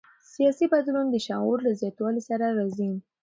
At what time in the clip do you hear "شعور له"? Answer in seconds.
1.27-1.71